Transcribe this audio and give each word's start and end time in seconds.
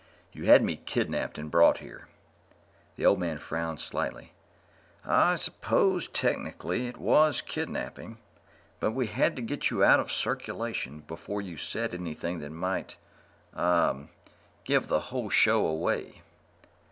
You 0.33 0.45
had 0.45 0.63
me 0.63 0.77
kidnaped 0.77 1.37
and 1.37 1.51
brought 1.51 1.77
here." 1.77 2.07
The 2.95 3.05
old 3.05 3.19
man 3.19 3.37
frowned 3.37 3.79
slightly. 3.79 4.33
"I 5.05 5.35
suppose, 5.35 6.07
technically, 6.07 6.87
it 6.87 6.97
was 6.97 7.39
kidnaping, 7.41 8.17
but 8.79 8.93
we 8.93 9.05
had 9.05 9.35
to 9.35 9.43
get 9.43 9.69
you 9.69 9.83
out 9.83 9.99
of 9.99 10.11
circulation 10.11 11.01
before 11.01 11.39
you 11.43 11.55
said 11.55 11.93
anything 11.93 12.39
that 12.39 12.49
might... 12.49 12.97
ah... 13.55 14.05
give 14.63 14.87
the 14.87 14.99
whole 15.11 15.29
show 15.29 15.67
away." 15.67 16.23